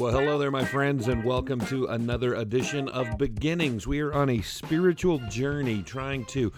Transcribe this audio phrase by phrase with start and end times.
[0.00, 3.86] Well, hello there, my friends, and welcome to another edition of Beginnings.
[3.86, 6.50] We are on a spiritual journey trying to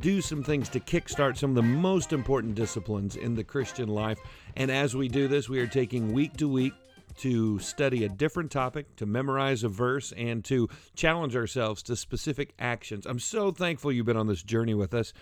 [0.00, 4.18] do some things to kickstart some of the most important disciplines in the Christian life.
[4.56, 6.72] And as we do this, we are taking week to week
[7.18, 12.52] to study a different topic, to memorize a verse, and to challenge ourselves to specific
[12.58, 13.06] actions.
[13.06, 15.12] I'm so thankful you've been on this journey with us.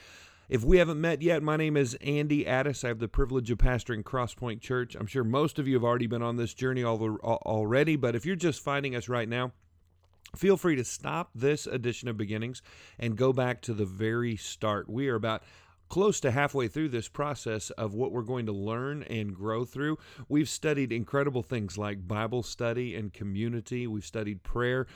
[0.49, 2.85] If we haven't met yet, my name is Andy Addis.
[2.85, 4.95] I have the privilege of pastoring Crosspoint Church.
[4.95, 8.37] I'm sure most of you have already been on this journey already, but if you're
[8.37, 9.51] just finding us right now,
[10.37, 12.63] feel free to stop this edition of Beginnings
[12.97, 14.89] and go back to the very start.
[14.89, 15.43] We are about
[15.89, 19.99] close to halfway through this process of what we're going to learn and grow through.
[20.29, 24.87] We've studied incredible things like Bible study and community, we've studied prayer,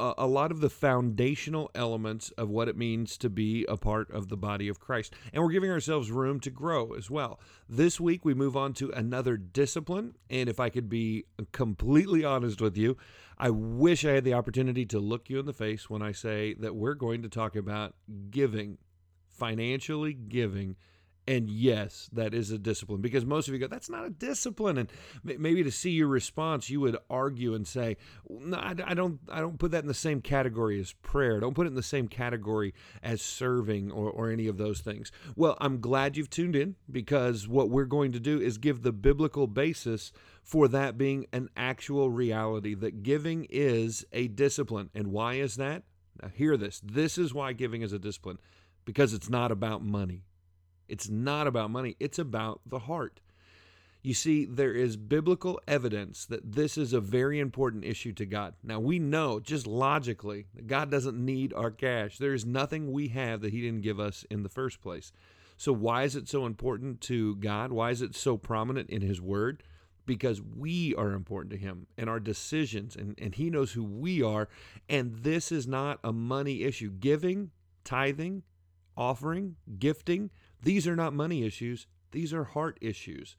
[0.00, 4.28] a lot of the foundational elements of what it means to be a part of
[4.28, 5.12] the body of Christ.
[5.32, 7.40] And we're giving ourselves room to grow as well.
[7.68, 10.14] This week, we move on to another discipline.
[10.30, 12.96] And if I could be completely honest with you,
[13.38, 16.54] I wish I had the opportunity to look you in the face when I say
[16.54, 17.94] that we're going to talk about
[18.30, 18.78] giving,
[19.30, 20.76] financially giving
[21.28, 24.78] and yes, that is a discipline because most of you go, that's not a discipline.
[24.78, 24.90] And
[25.22, 27.98] maybe to see your response, you would argue and say,
[28.30, 31.38] no, I don't, I don't put that in the same category as prayer.
[31.38, 35.12] Don't put it in the same category as serving or, or any of those things.
[35.36, 38.92] Well, I'm glad you've tuned in because what we're going to do is give the
[38.92, 44.88] biblical basis for that being an actual reality that giving is a discipline.
[44.94, 45.82] And why is that?
[46.22, 46.80] Now, hear this.
[46.82, 48.38] This is why giving is a discipline
[48.86, 50.24] because it's not about money.
[50.88, 53.20] It's not about money, it's about the heart.
[54.02, 58.54] You see, there is biblical evidence that this is a very important issue to God.
[58.62, 62.16] Now, we know just logically that God doesn't need our cash.
[62.16, 65.12] There is nothing we have that He didn't give us in the first place.
[65.56, 67.72] So, why is it so important to God?
[67.72, 69.64] Why is it so prominent in His Word?
[70.06, 74.22] Because we are important to Him and our decisions, and, and He knows who we
[74.22, 74.48] are.
[74.88, 76.92] And this is not a money issue.
[76.92, 77.50] Giving,
[77.82, 78.44] tithing,
[78.96, 80.30] offering, gifting,
[80.62, 83.36] these are not money issues, these are heart issues.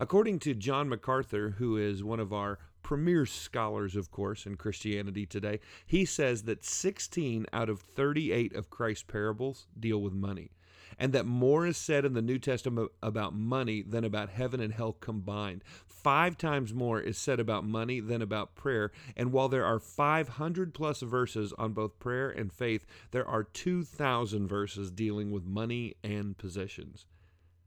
[0.00, 5.26] According to John MacArthur, who is one of our premier scholars, of course, in Christianity
[5.26, 10.50] today, he says that 16 out of 38 of Christ's parables deal with money
[10.98, 14.72] and that more is said in the New Testament about money than about heaven and
[14.72, 15.62] hell combined.
[15.86, 18.90] Five times more is said about money than about prayer.
[19.16, 24.48] And while there are 500 plus verses on both prayer and faith, there are 2,000
[24.48, 27.06] verses dealing with money and possessions.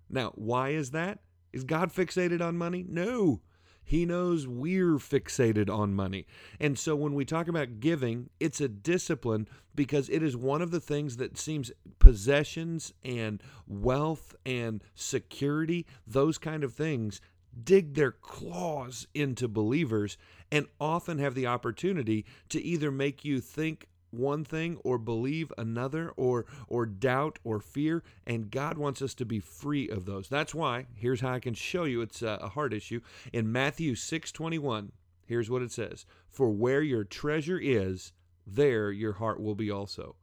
[0.09, 1.19] Now, why is that?
[1.53, 2.85] Is God fixated on money?
[2.87, 3.39] No.
[3.87, 6.25] He knows we're fixated on money.
[6.59, 10.71] And so when we talk about giving, it's a discipline because it is one of
[10.71, 17.21] the things that seems possessions and wealth and security, those kind of things,
[17.63, 20.17] dig their claws into believers
[20.51, 26.11] and often have the opportunity to either make you think one thing or believe another
[26.15, 30.27] or or doubt or fear and God wants us to be free of those.
[30.29, 33.01] That's why here's how I can show you it's a heart issue
[33.33, 34.91] in Matthew 6:21.
[35.25, 38.13] Here's what it says, "For where your treasure is,
[38.45, 40.15] there your heart will be also."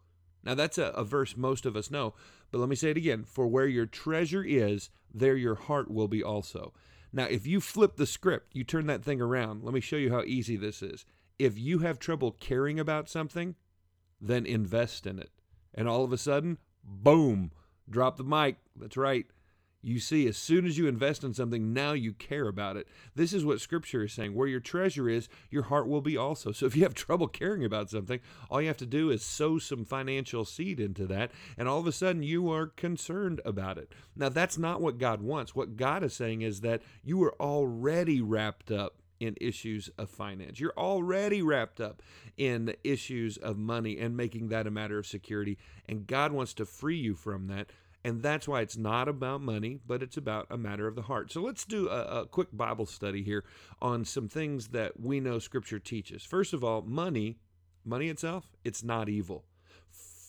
[0.45, 2.15] Now that's a, a verse most of us know,
[2.51, 6.09] but let me say it again, "For where your treasure is, there your heart will
[6.09, 6.73] be also."
[7.13, 9.63] Now, if you flip the script, you turn that thing around.
[9.63, 11.05] Let me show you how easy this is.
[11.39, 13.55] If you have trouble caring about something,
[14.23, 15.31] then invest in it.
[15.75, 17.51] And all of a sudden, boom,
[17.91, 18.57] drop the mic.
[18.77, 19.27] That's right.
[19.85, 22.87] You see, as soon as you invest in something, now you care about it.
[23.17, 24.33] This is what Scripture is saying.
[24.33, 26.53] Where your treasure is, your heart will be also.
[26.53, 29.59] So if you have trouble caring about something, all you have to do is sow
[29.59, 33.93] some financial seed into that, and all of a sudden you are concerned about it.
[34.15, 35.57] Now, that's not what God wants.
[35.57, 40.59] What God is saying is that you are already wrapped up in issues of finance.
[40.59, 42.03] You're already wrapped up
[42.37, 45.59] in the issues of money and making that a matter of security.
[45.89, 47.71] And God wants to free you from that.
[48.05, 51.31] And that's why it's not about money, but it's about a matter of the heart.
[51.31, 53.45] So let's do a, a quick Bible study here
[53.81, 56.25] on some things that we know Scripture teaches.
[56.25, 57.39] First of all, money,
[57.85, 59.45] money itself, it's not evil.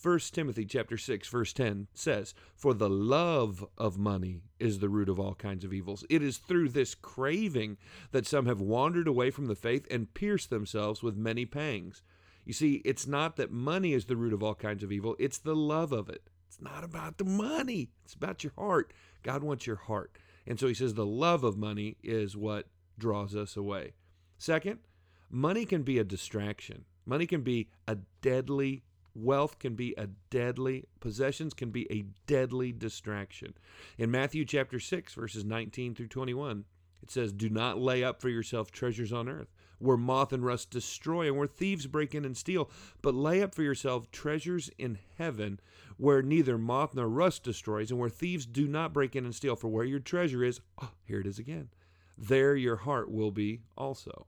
[0.03, 5.07] 1 Timothy chapter 6 verse 10 says, "For the love of money is the root
[5.07, 6.03] of all kinds of evils.
[6.09, 7.77] It is through this craving
[8.11, 12.01] that some have wandered away from the faith and pierced themselves with many pangs."
[12.43, 15.37] You see, it's not that money is the root of all kinds of evil, it's
[15.37, 16.29] the love of it.
[16.49, 17.89] It's not about the money.
[18.03, 18.91] It's about your heart.
[19.23, 20.17] God wants your heart.
[20.45, 22.67] And so he says the love of money is what
[22.99, 23.93] draws us away.
[24.37, 24.81] Second,
[25.29, 26.83] money can be a distraction.
[27.05, 28.83] Money can be a deadly
[29.15, 33.53] Wealth can be a deadly, possessions can be a deadly distraction.
[33.97, 36.65] In Matthew chapter 6, verses 19 through 21,
[37.01, 40.69] it says, Do not lay up for yourself treasures on earth where moth and rust
[40.69, 42.69] destroy and where thieves break in and steal.
[43.01, 45.59] But lay up for yourself treasures in heaven
[45.97, 49.55] where neither moth nor rust destroys and where thieves do not break in and steal.
[49.55, 51.69] For where your treasure is, oh, here it is again,
[52.17, 54.25] there your heart will be also.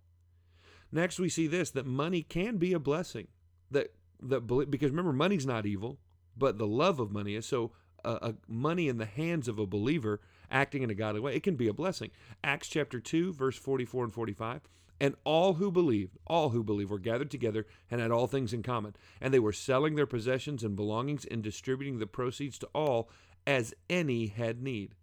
[0.92, 3.28] Next, we see this that money can be a blessing.
[3.72, 3.94] That,
[4.30, 6.00] that because remember, money's not evil,
[6.38, 7.46] but the love of money is.
[7.46, 7.72] So,
[8.04, 11.56] uh, money in the hands of a believer acting in a godly way, it can
[11.56, 12.12] be a blessing.
[12.44, 14.62] Acts chapter 2, verse 44 and 45.
[15.00, 18.64] And all who believed, all who believed, were gathered together and had all things in
[18.64, 18.96] common.
[19.20, 23.10] And they were selling their possessions and belongings and distributing the proceeds to all
[23.46, 24.96] as any had need.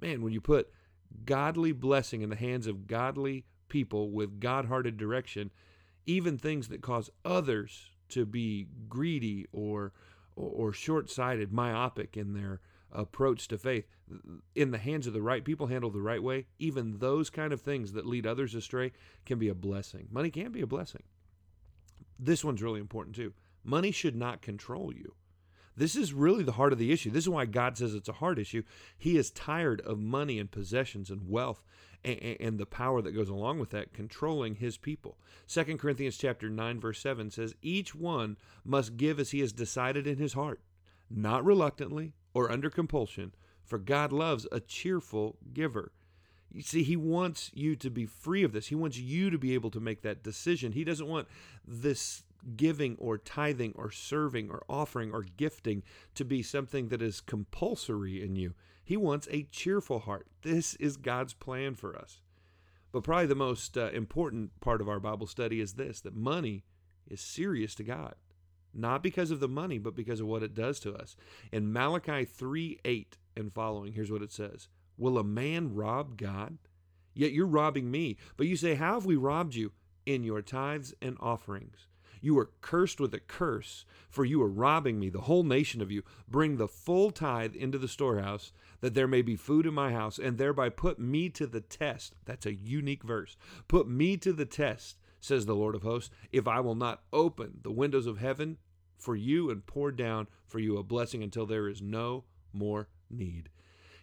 [0.00, 0.70] Man, when you put
[1.24, 5.50] godly blessing in the hands of godly people with God hearted direction,
[6.06, 9.92] even things that cause others to be greedy or,
[10.36, 12.60] or, short sighted, myopic in their
[12.92, 13.86] approach to faith
[14.54, 17.60] in the hands of the right people handled the right way even those kind of
[17.60, 18.92] things that lead others astray
[19.24, 20.06] can be a blessing.
[20.12, 21.02] Money can be a blessing.
[22.18, 23.32] This one's really important too.
[23.64, 25.14] Money should not control you
[25.76, 28.14] this is really the heart of the issue this is why god says it's a
[28.14, 28.62] hard issue
[28.96, 31.64] he is tired of money and possessions and wealth
[32.04, 35.18] and, and the power that goes along with that controlling his people
[35.48, 40.06] 2 corinthians chapter 9 verse 7 says each one must give as he has decided
[40.06, 40.60] in his heart
[41.10, 43.32] not reluctantly or under compulsion,
[43.62, 45.92] for God loves a cheerful giver.
[46.52, 48.68] You see, He wants you to be free of this.
[48.68, 50.72] He wants you to be able to make that decision.
[50.72, 51.28] He doesn't want
[51.66, 52.24] this
[52.56, 55.82] giving or tithing or serving or offering or gifting
[56.14, 58.54] to be something that is compulsory in you.
[58.84, 60.26] He wants a cheerful heart.
[60.42, 62.20] This is God's plan for us.
[62.92, 66.64] But probably the most uh, important part of our Bible study is this that money
[67.08, 68.14] is serious to God
[68.74, 71.16] not because of the money, but because of what it does to us.
[71.52, 74.68] In Malachi 3 8 and following, here's what it says
[74.98, 76.58] Will a man rob God?
[77.14, 78.16] Yet you're robbing me.
[78.36, 79.72] But you say, How have we robbed you?
[80.04, 81.86] In your tithes and offerings.
[82.24, 85.92] You are cursed with a curse, for you are robbing me, the whole nation of
[85.92, 86.02] you.
[86.26, 88.50] Bring the full tithe into the storehouse,
[88.80, 92.14] that there may be food in my house, and thereby put me to the test.
[92.24, 93.36] That's a unique verse.
[93.68, 97.60] Put me to the test, says the Lord of hosts, if I will not open
[97.62, 98.56] the windows of heaven
[98.96, 102.24] for you and pour down for you a blessing until there is no
[102.54, 103.50] more need.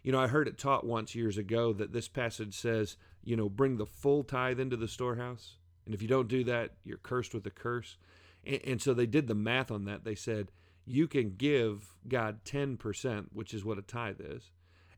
[0.03, 3.49] You know, I heard it taught once years ago that this passage says, you know,
[3.49, 5.57] bring the full tithe into the storehouse.
[5.85, 7.97] And if you don't do that, you're cursed with a curse.
[8.45, 10.03] And, and so they did the math on that.
[10.03, 10.51] They said,
[10.85, 14.51] you can give God 10%, which is what a tithe is,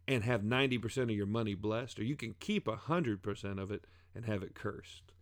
[0.07, 3.85] and have 90% of your money blessed, or you can keep 100% of it
[4.15, 5.13] and have it cursed.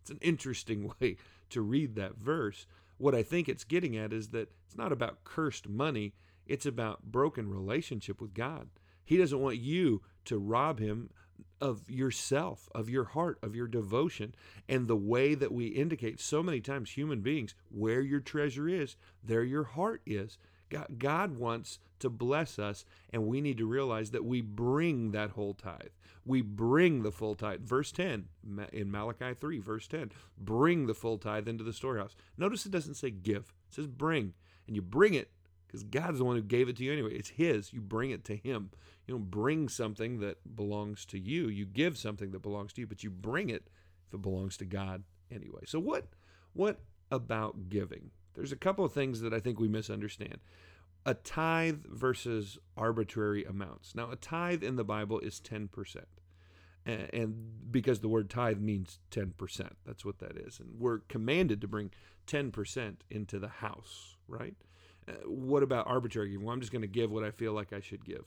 [0.00, 1.16] It's an interesting way
[1.50, 2.66] to read that verse
[2.98, 6.14] what I think it's getting at is that it's not about cursed money,
[6.46, 8.68] it's about broken relationship with God.
[9.04, 11.10] He doesn't want you to rob him
[11.60, 14.34] of yourself, of your heart, of your devotion.
[14.68, 18.96] And the way that we indicate so many times, human beings, where your treasure is,
[19.22, 20.38] there your heart is.
[20.98, 25.54] God, wants to bless us, and we need to realize that we bring that whole
[25.54, 25.92] tithe.
[26.26, 27.62] We bring the full tithe.
[27.62, 28.28] Verse 10
[28.72, 32.14] in Malachi 3, verse 10 bring the full tithe into the storehouse.
[32.36, 34.34] Notice it doesn't say give, it says bring.
[34.66, 35.30] And you bring it
[35.68, 37.14] because God's the one who gave it to you anyway.
[37.14, 37.72] It's His.
[37.72, 38.70] You bring it to Him.
[39.06, 41.48] You don't bring something that belongs to you.
[41.48, 43.68] You give something that belongs to you, but you bring it
[44.08, 45.60] if it belongs to God anyway.
[45.66, 46.06] So what
[46.54, 48.10] what about giving?
[48.34, 50.38] There's a couple of things that I think we misunderstand.
[51.06, 53.94] A tithe versus arbitrary amounts.
[53.94, 55.68] Now, a tithe in the Bible is 10%.
[56.84, 60.58] And because the word tithe means 10%, that's what that is.
[60.58, 61.90] And we're commanded to bring
[62.26, 64.54] 10% into the house, right?
[65.24, 66.46] What about arbitrary giving?
[66.46, 68.24] Well, I'm just going to give what I feel like I should give.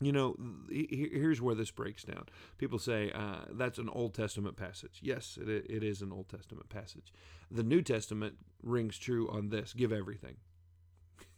[0.00, 0.36] You know,
[0.70, 2.26] here's where this breaks down.
[2.56, 5.00] People say uh, that's an Old Testament passage.
[5.02, 7.12] Yes, it, it is an Old Testament passage.
[7.50, 10.36] The New Testament rings true on this give everything.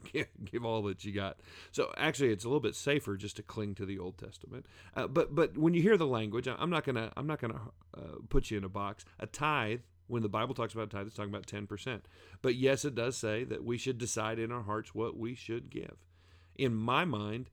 [0.44, 1.40] give all that you got.
[1.72, 4.66] So actually, it's a little bit safer just to cling to the Old Testament.
[4.94, 7.60] Uh, but but when you hear the language, I'm not gonna I'm not gonna
[7.96, 9.04] uh, put you in a box.
[9.18, 9.80] A tithe,
[10.10, 12.06] when the Bible talks about tithe, it's talking about ten percent.
[12.42, 15.70] But yes, it does say that we should decide in our hearts what we should
[15.70, 15.96] give.
[16.56, 17.48] In my mind,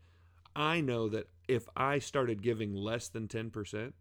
[0.55, 3.93] I know that if I started giving less than 10%,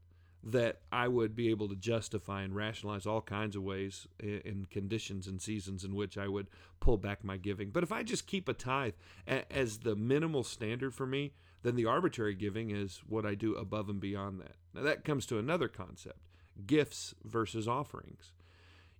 [0.42, 5.26] that I would be able to justify and rationalize all kinds of ways and conditions
[5.26, 6.48] and seasons in which I would
[6.80, 7.70] pull back my giving.
[7.70, 8.94] But if I just keep a tithe
[9.26, 13.88] as the minimal standard for me, then the arbitrary giving is what I do above
[13.88, 14.56] and beyond that.
[14.72, 16.20] Now, that comes to another concept
[16.64, 18.32] gifts versus offerings.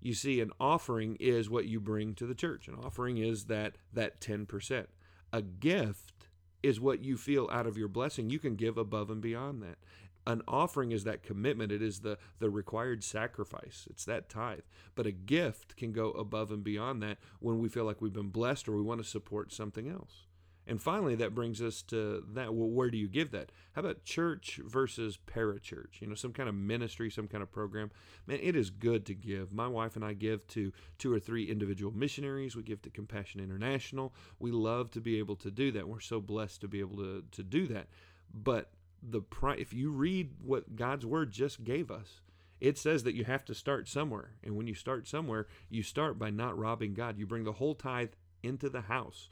[0.00, 3.76] You see, an offering is what you bring to the church, an offering is that,
[3.92, 4.86] that 10%.
[5.32, 6.28] A gift
[6.62, 8.30] is what you feel out of your blessing.
[8.30, 9.78] You can give above and beyond that.
[10.26, 11.70] An offering is that commitment.
[11.70, 13.86] It is the the required sacrifice.
[13.88, 14.64] It's that tithe.
[14.96, 18.30] But a gift can go above and beyond that when we feel like we've been
[18.30, 20.25] blessed or we want to support something else.
[20.68, 22.52] And finally, that brings us to that.
[22.52, 23.52] Well, where do you give that?
[23.74, 26.00] How about church versus parachurch?
[26.00, 27.92] You know, some kind of ministry, some kind of program.
[28.26, 29.52] Man, it is good to give.
[29.52, 32.56] My wife and I give to two or three individual missionaries.
[32.56, 34.12] We give to Compassion International.
[34.40, 35.88] We love to be able to do that.
[35.88, 37.86] We're so blessed to be able to, to do that.
[38.34, 38.70] But
[39.00, 42.20] the pri- if you read what God's word just gave us,
[42.60, 44.30] it says that you have to start somewhere.
[44.42, 47.18] And when you start somewhere, you start by not robbing God.
[47.18, 49.28] You bring the whole tithe into the house.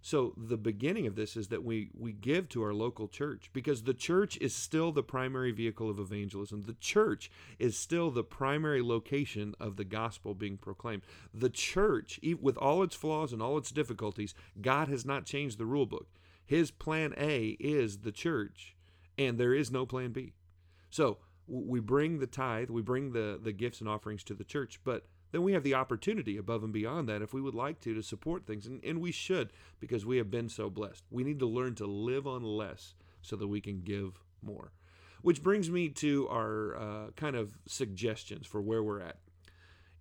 [0.00, 3.82] So the beginning of this is that we we give to our local church because
[3.82, 6.62] the church is still the primary vehicle of evangelism.
[6.62, 11.02] The church is still the primary location of the gospel being proclaimed.
[11.34, 15.66] The church, with all its flaws and all its difficulties, God has not changed the
[15.66, 16.08] rule book.
[16.46, 18.76] His plan A is the church,
[19.18, 20.32] and there is no plan B.
[20.90, 24.80] So we bring the tithe, we bring the the gifts and offerings to the church,
[24.84, 27.94] but then we have the opportunity above and beyond that if we would like to
[27.94, 31.38] to support things and, and we should because we have been so blessed we need
[31.38, 34.72] to learn to live on less so that we can give more
[35.22, 39.18] which brings me to our uh, kind of suggestions for where we're at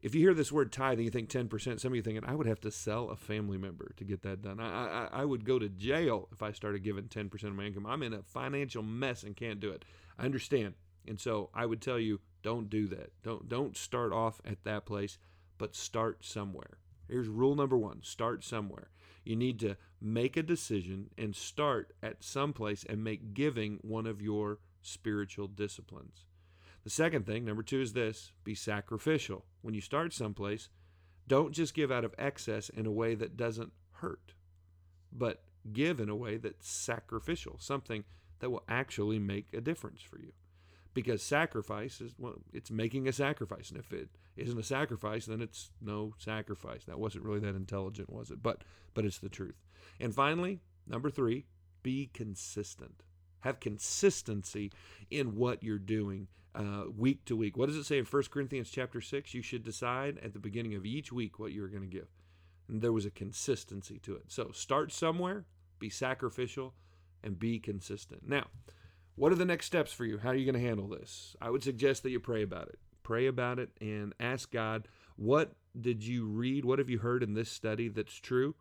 [0.02, 1.80] if you hear this word tithing, you think 10%.
[1.80, 4.42] Some of you thinking, I would have to sell a family member to get that
[4.42, 4.60] done.
[4.60, 7.86] I, I, I would go to jail if I started giving 10% of my income.
[7.88, 9.86] I'm in a financial mess and can't do it.
[10.20, 10.76] I understand.
[11.08, 13.12] And so I would tell you, don't do that.
[13.24, 15.18] Don't don't start off at that place,
[15.58, 16.78] but start somewhere.
[17.08, 18.90] Here's rule number 1, start somewhere.
[19.24, 24.06] You need to make a decision and start at some place and make giving one
[24.06, 26.26] of your spiritual disciplines.
[26.84, 29.46] The second thing, number 2 is this, be sacrificial.
[29.62, 30.70] When you start someplace,
[31.28, 34.34] don't just give out of excess in a way that doesn't hurt,
[35.12, 38.06] but give in a way that's sacrificial, something
[38.40, 40.32] that will actually make a difference for you
[40.98, 45.44] because sacrifice is well it's making a sacrifice and if it isn't a sacrifice then
[45.44, 46.86] it's no sacrifice.
[46.86, 48.42] That wasn't really that intelligent was it?
[48.42, 48.64] But
[48.96, 49.62] but it's the truth.
[50.00, 51.46] And finally number 3
[51.84, 53.04] be consistent.
[53.42, 54.72] Have consistency
[55.12, 57.58] in what you're doing uh, week to week.
[57.58, 60.74] What does it say in 1 corinthians chapter 6 you should decide at the beginning
[60.74, 62.08] of each week what you're going to give.
[62.68, 64.24] And there was a consistency to it.
[64.30, 65.46] So start somewhere
[65.78, 66.74] be sacrificial
[67.24, 68.28] and be consistent.
[68.28, 68.48] Now
[69.18, 70.20] what are the next steps for you?
[70.20, 71.36] How are you going to handle this?
[71.42, 72.80] I would suggest that you pray about it.
[73.02, 76.64] Pray about it and ask God, what did you read?
[76.64, 78.54] What have you heard in this study that's true?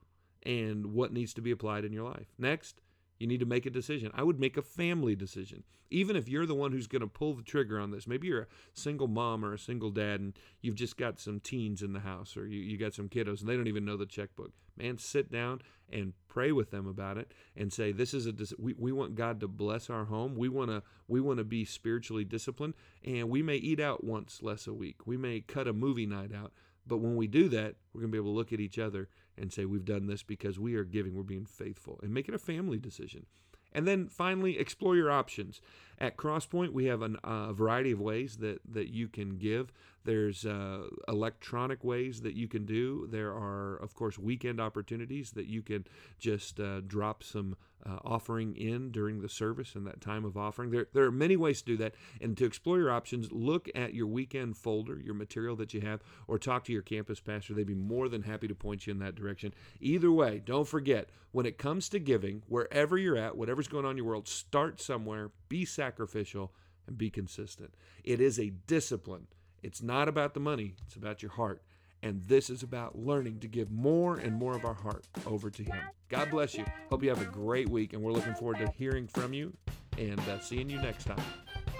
[0.44, 2.28] And what needs to be applied in your life?
[2.38, 2.80] Next,
[3.18, 4.10] you need to make a decision.
[4.14, 5.64] I would make a family decision.
[5.90, 8.42] Even if you're the one who's going to pull the trigger on this, maybe you're
[8.42, 12.00] a single mom or a single dad and you've just got some teens in the
[12.00, 14.52] house or you, you got some kiddos and they don't even know the checkbook.
[14.76, 18.74] Man, sit down and pray with them about it and say, This is a we,
[18.74, 20.36] we want God to bless our home.
[20.36, 24.74] We wanna we wanna be spiritually disciplined and we may eat out once less a
[24.74, 25.06] week.
[25.06, 26.52] We may cut a movie night out.
[26.86, 29.08] But when we do that, we're going to be able to look at each other
[29.38, 32.34] and say, We've done this because we are giving, we're being faithful, and make it
[32.34, 33.26] a family decision.
[33.72, 35.60] And then finally, explore your options.
[35.98, 39.72] At Crosspoint, we have a uh, variety of ways that, that you can give.
[40.04, 43.08] There's uh, electronic ways that you can do.
[43.10, 45.84] There are, of course, weekend opportunities that you can
[46.18, 50.70] just uh, drop some uh, offering in during the service and that time of offering.
[50.70, 51.94] There, there are many ways to do that.
[52.20, 56.00] And to explore your options, look at your weekend folder, your material that you have,
[56.28, 57.54] or talk to your campus pastor.
[57.54, 59.54] They'd be more than happy to point you in that direction.
[59.80, 63.92] Either way, don't forget when it comes to giving, wherever you're at, whatever's going on
[63.92, 66.52] in your world, start somewhere, be sacrificial,
[66.86, 67.74] and be consistent.
[68.04, 69.26] It is a discipline.
[69.62, 71.62] It's not about the money, it's about your heart.
[72.02, 75.62] And this is about learning to give more and more of our heart over to
[75.62, 75.78] Him.
[76.08, 76.64] God bless you.
[76.90, 79.56] Hope you have a great week, and we're looking forward to hearing from you
[79.98, 81.24] and uh, seeing you next time